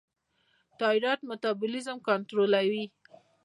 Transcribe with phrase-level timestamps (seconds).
[0.79, 2.83] تایرویډ میټابولیزم کنټرولوي.